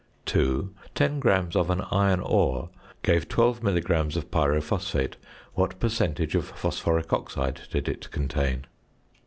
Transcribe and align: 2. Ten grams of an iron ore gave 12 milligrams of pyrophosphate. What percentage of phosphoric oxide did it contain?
2. 0.25 0.73
Ten 0.95 1.19
grams 1.19 1.55
of 1.55 1.69
an 1.69 1.81
iron 1.91 2.21
ore 2.21 2.71
gave 3.03 3.29
12 3.29 3.61
milligrams 3.61 4.17
of 4.17 4.31
pyrophosphate. 4.31 5.13
What 5.53 5.79
percentage 5.79 6.33
of 6.33 6.45
phosphoric 6.47 7.13
oxide 7.13 7.61
did 7.69 7.87
it 7.87 8.09
contain? 8.09 8.65